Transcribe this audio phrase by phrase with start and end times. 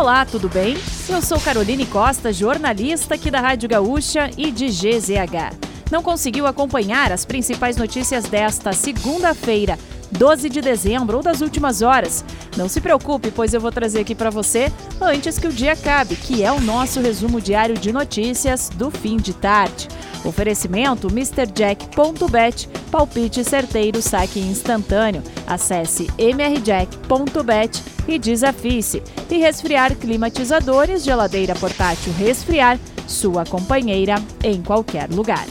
[0.00, 0.78] Olá, tudo bem?
[1.10, 5.54] Eu sou Caroline Costa, jornalista aqui da Rádio Gaúcha e de GZH.
[5.92, 9.78] Não conseguiu acompanhar as principais notícias desta segunda-feira,
[10.10, 12.24] 12 de dezembro ou das últimas horas?
[12.56, 16.16] Não se preocupe, pois eu vou trazer aqui para você antes que o dia acabe,
[16.16, 19.86] que é o nosso resumo diário de notícias do fim de tarde.
[20.24, 25.22] Oferecimento MrJack.bet, palpite certeiro, saque instantâneo.
[25.46, 29.02] Acesse mrjack.bet e desafie-se.
[29.30, 35.46] E resfriar climatizadores, geladeira portátil resfriar, sua companheira em qualquer lugar.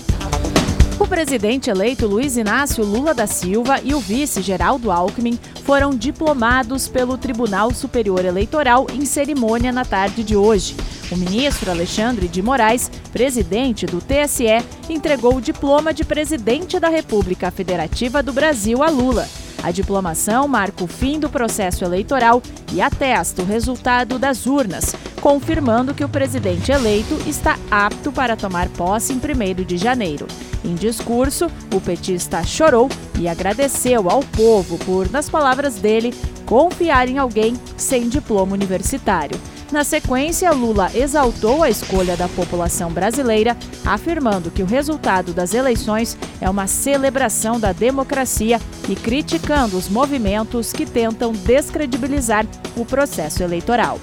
[0.99, 6.89] O presidente eleito Luiz Inácio Lula da Silva e o vice Geraldo Alckmin foram diplomados
[6.89, 10.75] pelo Tribunal Superior Eleitoral em cerimônia na tarde de hoje.
[11.09, 17.49] O ministro Alexandre de Moraes, presidente do TSE, entregou o diploma de presidente da República
[17.49, 19.25] Federativa do Brasil a Lula.
[19.63, 22.41] A diplomação marca o fim do processo eleitoral
[22.73, 28.69] e atesta o resultado das urnas, confirmando que o presidente eleito está apto para tomar
[28.69, 30.27] posse em 1 de janeiro.
[30.63, 32.89] Em discurso, o petista chorou
[33.19, 36.13] e agradeceu ao povo por, nas palavras dele,
[36.45, 39.39] confiar em alguém sem diploma universitário.
[39.71, 46.17] Na sequência, Lula exaltou a escolha da população brasileira, afirmando que o resultado das eleições
[46.41, 53.99] é uma celebração da democracia e criticando os movimentos que tentam descredibilizar o processo eleitoral.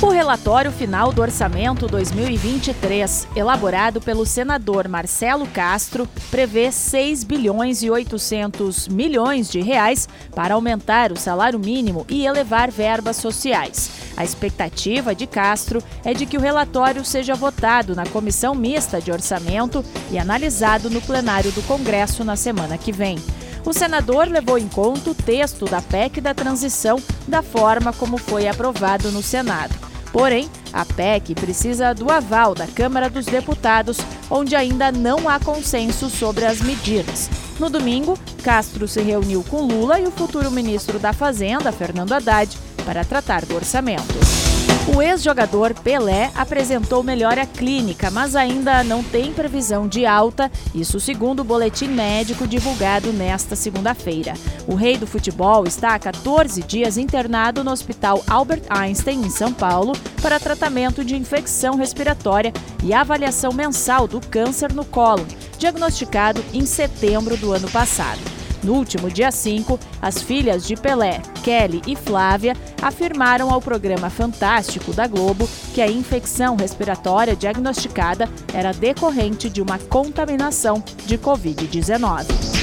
[0.00, 7.90] O relatório final do orçamento 2023, elaborado pelo senador Marcelo Castro, prevê 6 bilhões e
[7.90, 13.90] 800 milhões de reais para aumentar o salário mínimo e elevar verbas sociais.
[14.16, 19.10] A expectativa de Castro é de que o relatório seja votado na comissão mista de
[19.10, 23.18] orçamento e analisado no plenário do Congresso na semana que vem.
[23.66, 28.46] O senador levou em conta o texto da PEC da transição da forma como foi
[28.46, 29.87] aprovado no Senado.
[30.18, 36.10] Porém, a PEC precisa do aval da Câmara dos Deputados, onde ainda não há consenso
[36.10, 37.30] sobre as medidas.
[37.56, 42.58] No domingo, Castro se reuniu com Lula e o futuro ministro da Fazenda, Fernando Haddad,
[42.84, 44.47] para tratar do orçamento.
[44.94, 51.40] O ex-jogador Pelé apresentou melhora clínica, mas ainda não tem previsão de alta, isso segundo
[51.40, 54.32] o boletim médico divulgado nesta segunda-feira.
[54.66, 59.52] O rei do futebol está há 14 dias internado no Hospital Albert Einstein, em São
[59.52, 65.26] Paulo, para tratamento de infecção respiratória e avaliação mensal do câncer no colo,
[65.58, 68.37] diagnosticado em setembro do ano passado.
[68.62, 74.92] No último dia 5, as filhas de Pelé, Kelly e Flávia, afirmaram ao programa Fantástico
[74.92, 82.57] da Globo que a infecção respiratória diagnosticada era decorrente de uma contaminação de Covid-19.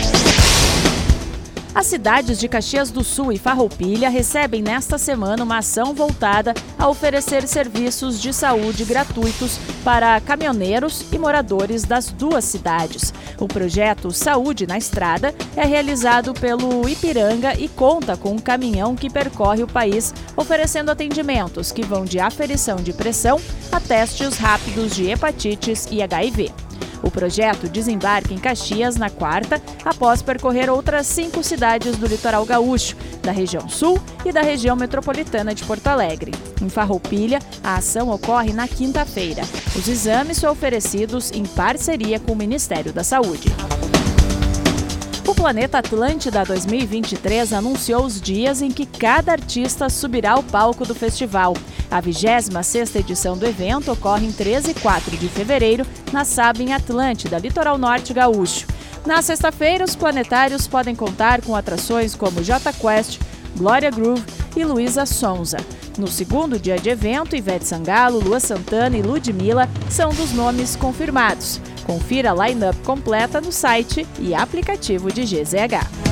[1.75, 6.87] As cidades de Caxias do Sul e Farroupilha recebem nesta semana uma ação voltada a
[6.87, 13.13] oferecer serviços de saúde gratuitos para caminhoneiros e moradores das duas cidades.
[13.37, 19.09] O projeto Saúde na Estrada é realizado pelo Ipiranga e conta com um caminhão que
[19.09, 23.37] percorre o país, oferecendo atendimentos que vão de aferição de pressão
[23.69, 26.64] a testes rápidos de hepatites e HIV.
[27.03, 32.95] O projeto desembarca em Caxias na quarta, após percorrer outras cinco cidades do litoral gaúcho,
[33.21, 36.31] da região sul e da região metropolitana de Porto Alegre.
[36.61, 39.43] Em Farroupilha, a ação ocorre na quinta-feira.
[39.75, 43.49] Os exames são oferecidos em parceria com o Ministério da Saúde.
[45.27, 50.93] O Planeta Atlântida 2023 anunciou os dias em que cada artista subirá ao palco do
[50.93, 51.55] festival.
[51.89, 56.73] A 26ª edição do evento ocorre em 13 e 4 de fevereiro, na SAB em
[56.73, 58.67] Atlântida, litoral norte gaúcho.
[59.03, 63.19] Na sexta-feira, os planetários podem contar com atrações como J Quest,
[63.57, 64.23] Glória Groove
[64.55, 65.57] e Luísa Sonza.
[65.97, 71.59] No segundo dia de evento, Ivete Sangalo, Lua Santana e Ludmilla são dos nomes confirmados.
[71.85, 76.05] Confira a line-up completa no site e aplicativo de GZH.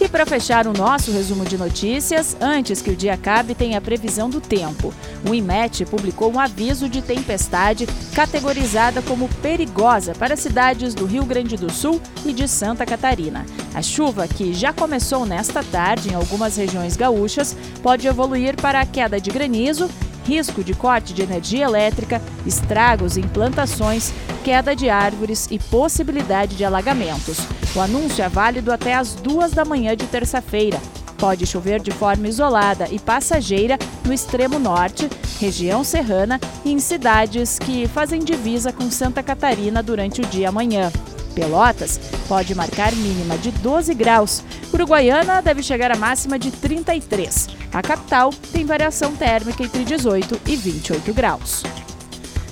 [0.00, 3.80] E para fechar o nosso resumo de notícias, antes que o dia acabe, tem a
[3.80, 4.92] previsão do tempo.
[5.28, 11.56] O IMET publicou um aviso de tempestade categorizada como perigosa para cidades do Rio Grande
[11.56, 13.46] do Sul e de Santa Catarina.
[13.74, 18.86] A chuva, que já começou nesta tarde em algumas regiões gaúchas, pode evoluir para a
[18.86, 19.88] queda de granizo
[20.24, 24.12] risco de corte de energia elétrica, estragos em plantações,
[24.44, 27.38] queda de árvores e possibilidade de alagamentos.
[27.74, 30.80] O anúncio é válido até às duas da manhã de terça-feira.
[31.16, 35.08] Pode chover de forma isolada e passageira no extremo norte,
[35.38, 40.90] região serrana e em cidades que fazem divisa com Santa Catarina durante o dia amanhã.
[41.32, 41.98] Pelotas
[42.28, 44.42] pode marcar mínima de 12 graus.
[44.72, 47.48] Uruguaiana deve chegar a máxima de 33.
[47.72, 51.62] A capital tem variação térmica entre 18 e 28 graus.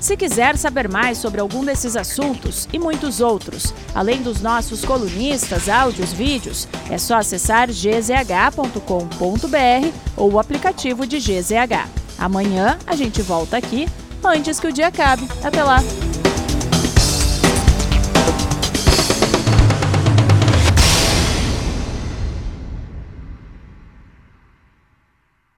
[0.00, 5.68] Se quiser saber mais sobre algum desses assuntos e muitos outros, além dos nossos colunistas,
[5.68, 8.80] áudios, vídeos, é só acessar gzh.com.br
[10.16, 11.86] ou o aplicativo de GZH.
[12.18, 13.86] Amanhã a gente volta aqui
[14.24, 15.28] antes que o dia acabe.
[15.44, 15.80] Até lá!